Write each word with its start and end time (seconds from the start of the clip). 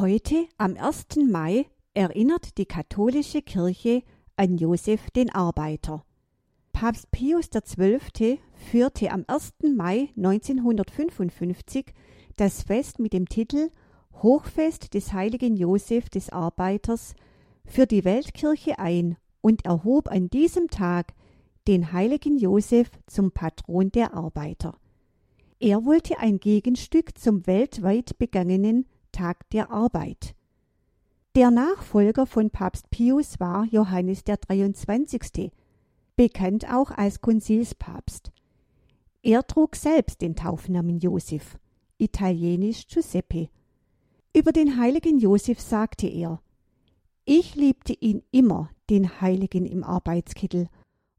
Heute, 0.00 0.46
am 0.58 0.76
1. 0.76 1.06
Mai, 1.28 1.66
erinnert 1.92 2.56
die 2.56 2.66
katholische 2.66 3.42
Kirche 3.42 4.04
an 4.36 4.56
Josef 4.56 5.10
den 5.10 5.28
Arbeiter. 5.30 6.04
Papst 6.72 7.10
Pius 7.10 7.50
XII. 7.50 8.38
führte 8.70 9.10
am 9.10 9.24
1. 9.26 9.54
Mai 9.74 10.10
1955 10.16 11.86
das 12.36 12.62
Fest 12.62 13.00
mit 13.00 13.12
dem 13.12 13.28
Titel 13.28 13.70
Hochfest 14.22 14.94
des 14.94 15.12
heiligen 15.12 15.56
Josef 15.56 16.08
des 16.10 16.30
Arbeiters 16.30 17.16
für 17.64 17.86
die 17.86 18.04
Weltkirche 18.04 18.78
ein 18.78 19.16
und 19.40 19.64
erhob 19.64 20.12
an 20.12 20.30
diesem 20.30 20.68
Tag 20.68 21.12
den 21.66 21.90
heiligen 21.90 22.38
Josef 22.38 22.88
zum 23.08 23.32
Patron 23.32 23.90
der 23.90 24.14
Arbeiter. 24.14 24.78
Er 25.58 25.84
wollte 25.84 26.20
ein 26.20 26.38
Gegenstück 26.38 27.18
zum 27.18 27.48
weltweit 27.48 28.16
begangenen 28.18 28.86
Tag 29.12 29.48
der 29.50 29.70
Arbeit. 29.70 30.34
Der 31.34 31.50
Nachfolger 31.50 32.26
von 32.26 32.50
Papst 32.50 32.90
Pius 32.90 33.38
war 33.38 33.64
Johannes 33.64 34.24
der 34.24 34.38
23., 34.38 35.52
bekannt 36.16 36.72
auch 36.72 36.90
als 36.90 37.20
Konzilspapst. 37.20 38.32
Er 39.22 39.46
trug 39.46 39.76
selbst 39.76 40.20
den 40.20 40.34
Taufnamen 40.34 40.98
Josef, 40.98 41.58
italienisch 41.98 42.86
Giuseppe. 42.88 43.48
Über 44.34 44.52
den 44.52 44.78
heiligen 44.78 45.18
Josef 45.18 45.60
sagte 45.60 46.06
er: 46.06 46.40
Ich 47.24 47.54
liebte 47.54 47.92
ihn 47.92 48.22
immer, 48.30 48.70
den 48.90 49.20
Heiligen 49.20 49.66
im 49.66 49.84
Arbeitskittel, 49.84 50.68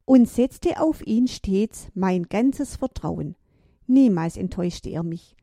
und 0.05 0.27
setzte 0.27 0.81
auf 0.81 1.05
ihn 1.05 1.27
stets 1.27 1.87
mein 1.93 2.23
ganzes 2.23 2.75
Vertrauen. 2.75 3.35
Niemals 3.85 4.37
enttäuschte 4.37 4.89
er 4.89 5.03
mich. 5.03 5.35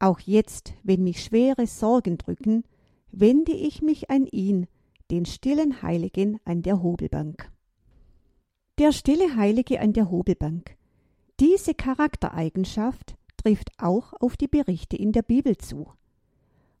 Auch 0.00 0.18
jetzt, 0.20 0.72
wenn 0.82 1.04
mich 1.04 1.22
schwere 1.22 1.66
Sorgen 1.66 2.16
drücken, 2.16 2.64
wende 3.12 3.52
ich 3.52 3.82
mich 3.82 4.10
an 4.10 4.26
ihn, 4.26 4.66
den 5.10 5.26
stillen 5.26 5.82
Heiligen 5.82 6.40
an 6.44 6.62
der 6.62 6.82
Hobelbank. 6.82 7.52
Der 8.78 8.92
stille 8.92 9.36
Heilige 9.36 9.78
an 9.80 9.92
der 9.92 10.10
Hobelbank. 10.10 10.76
Diese 11.38 11.74
Charaktereigenschaft 11.74 13.14
trifft 13.36 13.72
auch 13.78 14.14
auf 14.20 14.38
die 14.38 14.48
Berichte 14.48 14.96
in 14.96 15.12
der 15.12 15.22
Bibel 15.22 15.58
zu. 15.58 15.86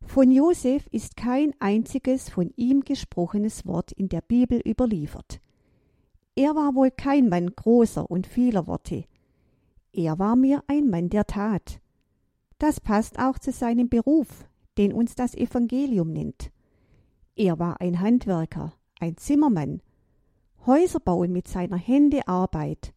Von 0.06 0.30
Josef 0.30 0.86
ist 0.90 1.18
kein 1.18 1.52
einziges 1.58 2.30
von 2.30 2.52
ihm 2.56 2.80
gesprochenes 2.80 3.66
Wort 3.66 3.92
in 3.92 4.08
der 4.08 4.22
Bibel 4.22 4.62
überliefert. 4.66 5.40
Er 6.36 6.54
war 6.54 6.74
wohl 6.74 6.90
kein 6.90 7.28
Mann 7.28 7.50
großer 7.54 8.10
und 8.10 8.26
vieler 8.26 8.66
Worte. 8.66 9.04
Er 9.92 10.18
war 10.18 10.36
mir 10.36 10.64
ein 10.68 10.88
Mann 10.88 11.10
der 11.10 11.26
Tat. 11.26 11.80
Das 12.60 12.78
passt 12.78 13.18
auch 13.18 13.38
zu 13.38 13.52
seinem 13.52 13.88
Beruf, 13.88 14.28
den 14.76 14.92
uns 14.92 15.14
das 15.14 15.34
Evangelium 15.34 16.12
nennt. 16.12 16.52
Er 17.34 17.58
war 17.58 17.80
ein 17.80 18.00
Handwerker, 18.00 18.74
ein 19.00 19.16
Zimmermann. 19.16 19.80
Häuser 20.66 21.00
bauen 21.00 21.32
mit 21.32 21.48
seiner 21.48 21.78
Hände 21.78 22.28
Arbeit. 22.28 22.92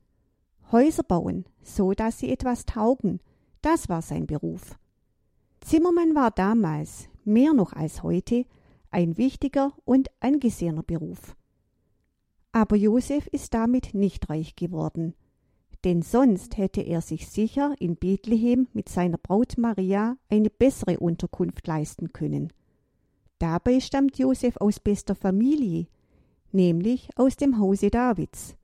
Häuser 0.70 1.04
bauen, 1.04 1.46
so 1.62 1.94
dass 1.94 2.20
sie 2.20 2.30
etwas 2.30 2.66
taugen, 2.66 3.22
das 3.62 3.88
war 3.88 4.02
sein 4.02 4.28
Beruf. 4.28 4.78
Zimmermann 5.62 6.14
war 6.14 6.32
damals, 6.32 7.08
mehr 7.24 7.54
noch 7.54 7.72
als 7.72 8.04
heute, 8.04 8.46
ein 8.92 9.16
wichtiger 9.16 9.72
und 9.86 10.10
angesehener 10.20 10.84
Beruf. 10.84 11.38
Aber 12.52 12.76
Josef 12.76 13.28
ist 13.28 13.54
damit 13.54 13.94
nicht 13.94 14.30
reich 14.30 14.58
geworden 14.58 15.16
denn 15.84 16.02
sonst 16.02 16.58
hätte 16.58 16.82
er 16.82 17.02
sich 17.02 17.28
sicher 17.28 17.76
in 17.80 17.96
Bethlehem 17.96 18.68
mit 18.74 18.88
seiner 18.88 19.18
Braut 19.18 19.58
Maria 19.58 20.18
eine 20.30 20.50
bessere 20.50 21.00
Unterkunft 21.00 21.68
leisten 21.68 22.14
können. 22.14 22.54
Dabei 23.40 23.82
stammt 23.82 24.18
Josef 24.18 24.56
aus 24.58 24.80
bester 24.80 25.16
Familie, 25.16 25.88
nämlich 26.52 27.10
aus 27.16 27.36
dem 27.36 27.60
Hause 27.60 27.90
Davids. 27.90 28.56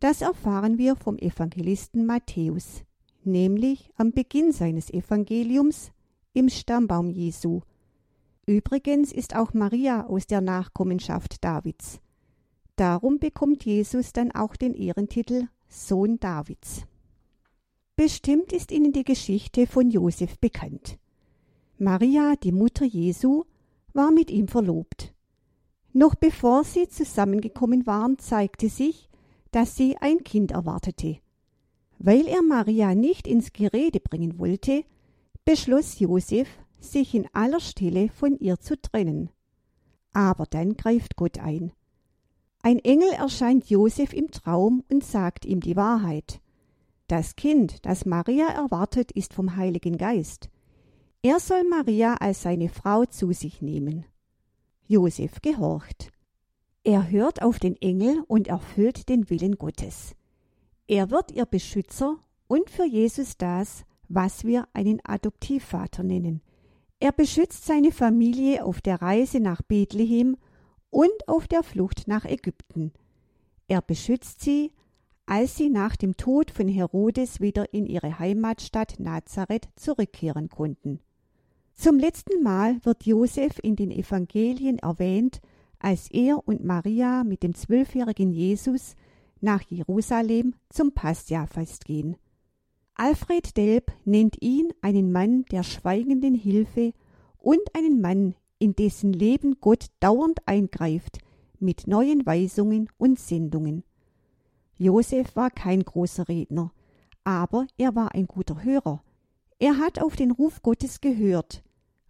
Das 0.00 0.22
erfahren 0.22 0.78
wir 0.78 0.96
vom 0.96 1.18
Evangelisten 1.18 2.06
Matthäus, 2.06 2.82
nämlich 3.22 3.90
am 3.96 4.10
Beginn 4.12 4.50
seines 4.50 4.90
Evangeliums 4.90 5.92
im 6.32 6.48
Stammbaum 6.48 7.10
Jesu. 7.10 7.60
Übrigens 8.46 9.12
ist 9.12 9.36
auch 9.36 9.54
Maria 9.54 10.06
aus 10.06 10.26
der 10.26 10.40
Nachkommenschaft 10.40 11.44
Davids. 11.44 12.00
Darum 12.74 13.18
bekommt 13.18 13.64
Jesus 13.64 14.12
dann 14.12 14.32
auch 14.32 14.56
den 14.56 14.74
Ehrentitel 14.74 15.48
Sohn 15.72 16.18
Davids. 16.18 16.82
Bestimmt 17.94 18.52
ist 18.52 18.72
Ihnen 18.72 18.92
die 18.92 19.04
Geschichte 19.04 19.68
von 19.68 19.88
Josef 19.88 20.36
bekannt. 20.40 20.98
Maria, 21.78 22.34
die 22.34 22.50
Mutter 22.50 22.84
Jesu, 22.84 23.44
war 23.92 24.10
mit 24.10 24.32
ihm 24.32 24.48
verlobt. 24.48 25.14
Noch 25.92 26.16
bevor 26.16 26.64
sie 26.64 26.88
zusammengekommen 26.88 27.86
waren, 27.86 28.18
zeigte 28.18 28.68
sich, 28.68 29.08
dass 29.52 29.76
sie 29.76 29.96
ein 29.98 30.24
Kind 30.24 30.50
erwartete. 30.50 31.18
Weil 32.00 32.26
er 32.26 32.42
Maria 32.42 32.96
nicht 32.96 33.28
ins 33.28 33.52
Gerede 33.52 34.00
bringen 34.00 34.40
wollte, 34.40 34.84
beschloss 35.44 36.00
Josef, 36.00 36.48
sich 36.80 37.14
in 37.14 37.28
aller 37.32 37.60
Stille 37.60 38.08
von 38.08 38.36
ihr 38.38 38.58
zu 38.58 38.76
trennen. 38.76 39.30
Aber 40.12 40.46
dann 40.46 40.76
greift 40.76 41.14
Gott 41.14 41.38
ein. 41.38 41.72
Ein 42.62 42.78
Engel 42.80 43.10
erscheint 43.10 43.70
Josef 43.70 44.12
im 44.12 44.30
Traum 44.30 44.84
und 44.90 45.02
sagt 45.02 45.46
ihm 45.46 45.60
die 45.60 45.76
Wahrheit. 45.76 46.40
Das 47.06 47.34
Kind, 47.34 47.84
das 47.86 48.04
Maria 48.04 48.48
erwartet, 48.48 49.12
ist 49.12 49.32
vom 49.32 49.56
Heiligen 49.56 49.96
Geist. 49.96 50.50
Er 51.22 51.40
soll 51.40 51.64
Maria 51.64 52.14
als 52.14 52.42
seine 52.42 52.68
Frau 52.68 53.04
zu 53.06 53.32
sich 53.32 53.62
nehmen. 53.62 54.04
Josef 54.86 55.40
gehorcht. 55.40 56.10
Er 56.84 57.10
hört 57.10 57.42
auf 57.42 57.58
den 57.58 57.76
Engel 57.80 58.22
und 58.26 58.48
erfüllt 58.48 59.08
den 59.08 59.28
Willen 59.30 59.56
Gottes. 59.56 60.14
Er 60.86 61.10
wird 61.10 61.30
ihr 61.30 61.46
Beschützer 61.46 62.18
und 62.46 62.68
für 62.68 62.86
Jesus 62.86 63.36
das, 63.36 63.84
was 64.08 64.44
wir 64.44 64.66
einen 64.72 65.00
Adoptivvater 65.04 66.02
nennen. 66.02 66.42
Er 66.98 67.12
beschützt 67.12 67.64
seine 67.64 67.92
Familie 67.92 68.64
auf 68.64 68.80
der 68.80 69.00
Reise 69.00 69.40
nach 69.40 69.62
Bethlehem 69.62 70.36
und 70.90 71.28
auf 71.28 71.48
der 71.48 71.62
Flucht 71.62 72.06
nach 72.06 72.24
Ägypten. 72.24 72.92
Er 73.68 73.80
beschützt 73.80 74.40
sie, 74.40 74.72
als 75.26 75.56
sie 75.56 75.70
nach 75.70 75.94
dem 75.94 76.16
Tod 76.16 76.50
von 76.50 76.66
Herodes 76.66 77.40
wieder 77.40 77.72
in 77.72 77.86
ihre 77.86 78.18
Heimatstadt 78.18 78.98
Nazareth 78.98 79.68
zurückkehren 79.76 80.48
konnten. 80.48 81.00
Zum 81.74 81.98
letzten 81.98 82.42
Mal 82.42 82.84
wird 82.84 83.06
Josef 83.06 83.58
in 83.62 83.76
den 83.76 83.90
Evangelien 83.90 84.80
erwähnt, 84.80 85.40
als 85.78 86.10
er 86.10 86.46
und 86.46 86.64
Maria 86.64 87.24
mit 87.24 87.42
dem 87.42 87.54
zwölfjährigen 87.54 88.32
Jesus 88.32 88.96
nach 89.40 89.62
Jerusalem 89.62 90.54
zum 90.68 90.92
Passia-Fest 90.92 91.84
gehen. 91.84 92.16
Alfred 92.94 93.56
Delp 93.56 93.92
nennt 94.04 94.42
ihn 94.42 94.72
einen 94.82 95.10
Mann 95.10 95.44
der 95.46 95.62
schweigenden 95.62 96.34
Hilfe 96.34 96.92
und 97.38 97.62
einen 97.74 98.00
Mann, 98.02 98.34
in 98.60 98.76
dessen 98.76 99.12
Leben 99.12 99.56
Gott 99.60 99.86
dauernd 99.98 100.46
eingreift 100.46 101.18
mit 101.58 101.88
neuen 101.88 102.24
Weisungen 102.24 102.88
und 102.98 103.18
Sendungen. 103.18 103.82
Josef 104.78 105.34
war 105.34 105.50
kein 105.50 105.82
großer 105.82 106.28
Redner, 106.28 106.72
aber 107.24 107.66
er 107.76 107.94
war 107.96 108.14
ein 108.14 108.26
guter 108.26 108.62
Hörer. 108.62 109.02
Er 109.58 109.78
hat 109.78 110.00
auf 110.00 110.14
den 110.14 110.30
Ruf 110.30 110.62
Gottes 110.62 111.00
gehört, 111.00 111.62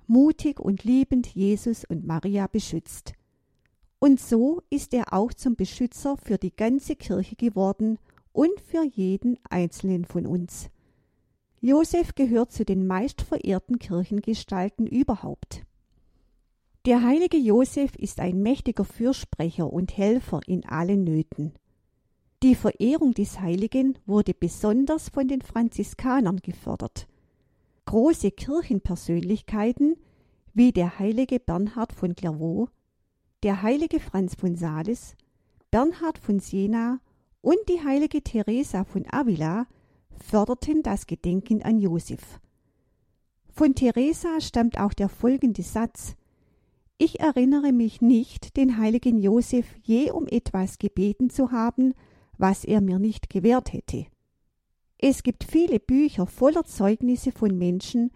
mutig 0.06 0.60
und 0.60 0.84
liebend 0.84 1.26
Jesus 1.28 1.84
und 1.84 2.06
Maria 2.06 2.46
beschützt. 2.46 3.14
Und 3.98 4.20
so 4.20 4.62
ist 4.70 4.92
er 4.92 5.12
auch 5.12 5.32
zum 5.32 5.56
Beschützer 5.56 6.16
für 6.16 6.38
die 6.38 6.54
ganze 6.54 6.96
Kirche 6.96 7.36
geworden 7.36 7.98
und 8.32 8.60
für 8.60 8.84
jeden 8.84 9.38
einzelnen 9.48 10.04
von 10.04 10.26
uns. 10.26 10.70
Josef 11.60 12.14
gehört 12.14 12.52
zu 12.52 12.64
den 12.64 12.86
meistverehrten 12.86 13.78
Kirchengestalten 13.78 14.86
überhaupt. 14.86 15.64
Der 16.86 17.02
heilige 17.02 17.36
Josef 17.36 17.94
ist 17.96 18.20
ein 18.20 18.40
mächtiger 18.42 18.86
Fürsprecher 18.86 19.70
und 19.70 19.98
Helfer 19.98 20.40
in 20.46 20.64
allen 20.64 21.04
Nöten. 21.04 21.52
Die 22.42 22.54
Verehrung 22.54 23.12
des 23.12 23.38
Heiligen 23.38 23.98
wurde 24.06 24.32
besonders 24.32 25.10
von 25.10 25.28
den 25.28 25.42
Franziskanern 25.42 26.38
gefördert. 26.38 27.06
Große 27.84 28.30
Kirchenpersönlichkeiten 28.30 29.96
wie 30.54 30.72
der 30.72 30.98
heilige 30.98 31.38
Bernhard 31.38 31.92
von 31.92 32.14
Clairvaux, 32.14 32.70
der 33.42 33.60
heilige 33.60 34.00
Franz 34.00 34.34
von 34.34 34.56
Sales, 34.56 35.16
Bernhard 35.70 36.16
von 36.16 36.40
Siena 36.40 37.00
und 37.42 37.58
die 37.68 37.84
heilige 37.84 38.22
Teresa 38.22 38.84
von 38.84 39.04
Avila 39.10 39.66
förderten 40.16 40.82
das 40.82 41.06
Gedenken 41.06 41.62
an 41.62 41.78
Josef. 41.78 42.40
Von 43.52 43.74
Teresa 43.74 44.40
stammt 44.40 44.80
auch 44.80 44.94
der 44.94 45.10
folgende 45.10 45.62
Satz, 45.62 46.16
ich 47.00 47.18
erinnere 47.18 47.72
mich 47.72 48.02
nicht, 48.02 48.58
den 48.58 48.76
heiligen 48.76 49.18
Josef 49.18 49.66
je 49.82 50.10
um 50.10 50.26
etwas 50.26 50.78
gebeten 50.78 51.30
zu 51.30 51.50
haben, 51.50 51.94
was 52.36 52.62
er 52.62 52.82
mir 52.82 52.98
nicht 52.98 53.30
gewährt 53.30 53.72
hätte. 53.72 54.04
Es 54.98 55.22
gibt 55.22 55.44
viele 55.44 55.80
Bücher 55.80 56.26
voller 56.26 56.64
Zeugnisse 56.64 57.32
von 57.32 57.56
Menschen, 57.56 58.10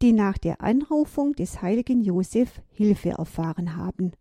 die 0.00 0.14
nach 0.14 0.38
der 0.38 0.62
Anrufung 0.62 1.34
des 1.34 1.60
heiligen 1.60 2.00
Josef 2.00 2.62
Hilfe 2.70 3.10
erfahren 3.10 3.76
haben. 3.76 4.12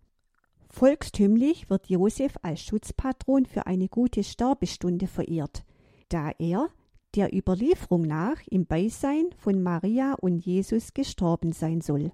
Volkstümlich 0.70 1.70
wird 1.70 1.88
Josef 1.88 2.34
als 2.42 2.62
Schutzpatron 2.64 3.46
für 3.46 3.66
eine 3.66 3.88
gute 3.88 4.26
Sterbestunde 4.26 5.08
verehrt, 5.08 5.64
da 6.10 6.32
er 6.38 6.68
der 7.16 7.34
Überlieferung 7.34 8.02
nach 8.02 8.46
im 8.50 8.66
Beisein 8.66 9.30
von 9.38 9.64
Maria 9.64 10.16
und 10.16 10.46
Jesus 10.46 10.94
gestorben 10.94 11.54
sein 11.54 11.80
soll. 11.80 12.12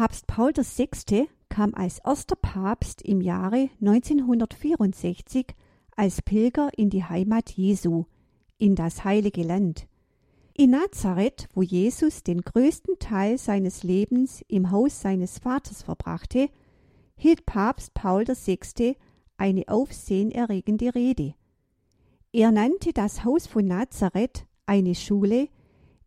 Papst 0.00 0.26
Paul 0.26 0.52
VI. 0.54 1.28
kam 1.50 1.74
als 1.74 1.98
erster 1.98 2.34
Papst 2.34 3.02
im 3.02 3.20
Jahre 3.20 3.68
1964 3.82 5.48
als 5.94 6.22
Pilger 6.22 6.70
in 6.74 6.88
die 6.88 7.04
Heimat 7.04 7.50
Jesu, 7.50 8.06
in 8.56 8.74
das 8.76 9.04
heilige 9.04 9.42
Land. 9.42 9.86
In 10.54 10.70
Nazareth, 10.70 11.48
wo 11.52 11.60
Jesus 11.60 12.22
den 12.22 12.40
größten 12.40 12.98
Teil 12.98 13.36
seines 13.36 13.82
Lebens 13.82 14.42
im 14.48 14.70
Haus 14.70 15.02
seines 15.02 15.38
Vaters 15.38 15.82
verbrachte, 15.82 16.48
hielt 17.14 17.44
Papst 17.44 17.92
Paul 17.92 18.26
VI. 18.26 18.96
eine 19.36 19.68
aufsehenerregende 19.68 20.94
Rede. 20.94 21.34
Er 22.32 22.52
nannte 22.52 22.94
das 22.94 23.22
Haus 23.22 23.46
von 23.46 23.66
Nazareth 23.66 24.46
eine 24.64 24.94
Schule, 24.94 25.50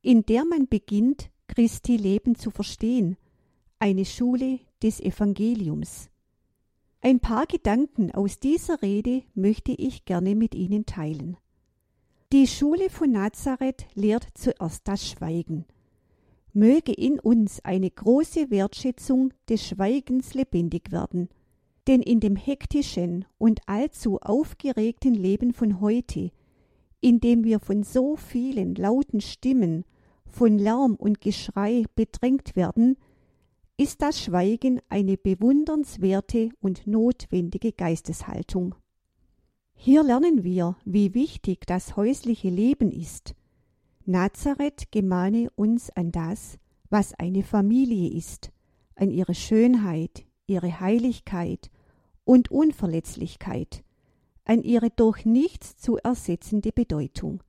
in 0.02 0.26
der 0.26 0.46
man 0.46 0.68
beginnt, 0.68 1.30
Christi 1.46 1.96
Leben 1.96 2.34
zu 2.34 2.50
verstehen, 2.50 3.18
eine 3.84 4.06
Schule 4.06 4.62
des 4.82 5.02
Evangeliums. 5.02 6.10
Ein 7.02 7.20
paar 7.20 7.46
Gedanken 7.46 8.12
aus 8.12 8.40
dieser 8.40 8.82
Rede 8.82 9.24
möchte 9.36 9.74
ich 9.74 10.06
gerne 10.06 10.36
mit 10.36 10.56
Ihnen 10.56 10.86
teilen. 10.86 11.36
Die 12.32 12.48
Schule 12.48 12.90
von 12.90 13.12
Nazareth 13.12 13.86
lehrt 13.94 14.26
zuerst 14.36 14.88
das 14.88 15.06
Schweigen. 15.06 15.66
Möge 16.54 16.94
in 16.94 17.20
uns 17.20 17.60
eine 17.66 17.92
große 17.92 18.50
Wertschätzung 18.50 19.34
des 19.50 19.68
Schweigens 19.68 20.34
lebendig 20.34 20.92
werden– 20.94 21.28
denn 21.88 22.02
in 22.02 22.20
dem 22.20 22.36
hektischen 22.36 23.26
und 23.38 23.60
allzu 23.68 24.20
aufgeregten 24.22 25.14
Leben 25.14 25.54
von 25.54 25.82
heute, 25.82 26.32
in 27.02 27.20
dem 27.20 27.44
wir 27.44 27.60
von 27.60 27.84
so 27.84 28.16
vielen 28.16 28.76
lauten 28.76 29.20
Stimmen, 29.20 29.84
von 30.26 30.58
Lärm 30.58 30.96
und 30.96 31.20
Geschrei 31.20 31.84
bedrängt 31.96 32.56
werden, 32.56 32.96
ist 33.78 34.02
das 34.02 34.22
Schweigen 34.22 34.82
eine 34.90 35.18
bewundernswerte 35.18 36.50
und 36.62 36.86
notwendige 36.86 37.72
Geisteshaltung. 37.72 38.76
Hier 39.74 40.04
lernen 40.04 40.44
wir, 40.44 40.78
wie 40.86 41.14
wichtig 41.14 41.66
das 41.66 41.96
häusliche 41.96 42.50
Leben 42.50 42.92
ist. 42.92 43.34
Nazareth 44.06 44.92
gemahne 44.92 45.50
uns 45.56 45.90
an 45.90 46.12
das, 46.12 46.58
was 46.90 47.14
eine 47.16 47.44
Familie 47.44 48.16
ist, 48.16 48.52
an 48.96 49.10
ihre 49.10 49.34
Schönheit, 49.34 50.26
ihre 50.46 50.80
Heiligkeit 50.80 51.72
und 52.26 52.52
Unverletzlichkeit, 52.52 53.84
an 54.46 54.62
ihre 54.62 54.90
durch 54.92 55.26
nichts 55.26 55.78
zu 55.78 55.98
ersetzende 55.98 56.72
Bedeutung. 56.72 57.42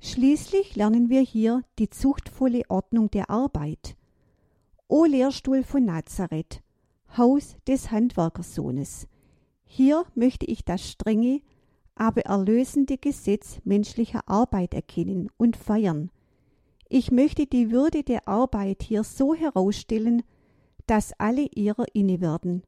Schließlich 0.00 0.76
lernen 0.76 1.10
wir 1.10 1.20
hier 1.20 1.62
die 1.78 1.90
zuchtvolle 1.90 2.62
Ordnung 2.68 3.10
der 3.10 3.28
Arbeit. 3.28 3.96
O 4.92 5.04
Lehrstuhl 5.04 5.62
von 5.62 5.84
Nazareth, 5.84 6.64
Haus 7.16 7.54
des 7.68 7.92
Handwerkersohnes, 7.92 9.06
hier 9.62 10.04
möchte 10.16 10.46
ich 10.46 10.64
das 10.64 10.82
strenge, 10.82 11.42
aber 11.94 12.22
erlösende 12.22 12.98
Gesetz 12.98 13.60
menschlicher 13.62 14.28
Arbeit 14.28 14.74
erkennen 14.74 15.30
und 15.36 15.56
feiern. 15.56 16.10
Ich 16.88 17.12
möchte 17.12 17.46
die 17.46 17.70
Würde 17.70 18.02
der 18.02 18.26
Arbeit 18.26 18.82
hier 18.82 19.04
so 19.04 19.32
herausstellen, 19.32 20.24
dass 20.88 21.12
alle 21.20 21.46
ihrer 21.54 21.84
inne 21.92 22.20
werden. 22.20 22.64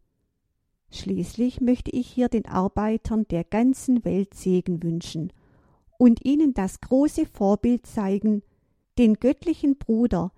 Schließlich 0.93 1.61
möchte 1.61 1.91
ich 1.91 2.07
hier 2.07 2.29
den 2.29 2.47
Arbeitern 2.47 3.27
der 3.33 3.43
ganzen 3.43 4.05
Welt 4.05 4.35
Segen 4.35 4.81
wünschen 4.85 5.33
und 5.99 6.25
ihnen 6.25 6.55
das 6.55 6.81
große 6.83 7.27
Vorbild 7.27 7.85
zeigen, 7.85 8.45
den 8.97 9.15
göttlichen 9.15 9.77
Bruder, 9.77 10.31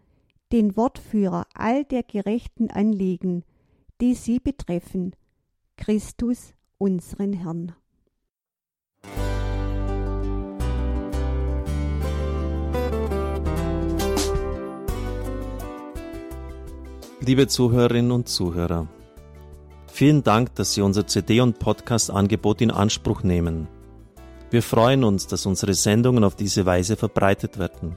den 0.53 0.77
Wortführer 0.77 1.47
all 1.55 1.85
der 1.85 2.03
gerechten 2.03 2.71
Anliegen, 2.71 3.45
die 4.01 4.15
sie 4.15 4.39
betreffen, 4.39 5.15
Christus 5.77 6.55
unseren 6.79 7.33
Herrn. 7.33 7.75
Liebe 17.27 17.49
Zuhörerinnen 17.49 18.13
und 18.13 18.29
Zuhörer, 18.29 18.87
vielen 19.87 20.23
Dank, 20.23 20.55
dass 20.57 20.75
Sie 20.75 20.83
unser 20.83 21.07
CD- 21.07 21.41
und 21.41 21.59
Podcast-Angebot 21.59 22.61
in 22.61 22.71
Anspruch 22.71 23.23
nehmen. 23.23 23.67
Wir 24.51 24.63
freuen 24.63 25.05
uns, 25.05 25.27
dass 25.27 25.47
unsere 25.47 25.73
Sendungen 25.73 26.23
auf 26.23 26.37
diese 26.37 26.67
Weise 26.67 26.97
verbreitet 26.97 27.59
werden. 27.59 27.97